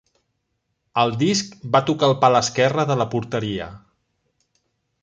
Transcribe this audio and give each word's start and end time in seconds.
El 1.01 1.13
disc 1.19 1.53
va 1.77 1.83
tocar 1.91 2.09
el 2.09 2.17
pal 2.25 2.41
esquerre 2.41 2.89
de 2.93 2.99
la 3.03 3.09
porteria. 3.13 3.71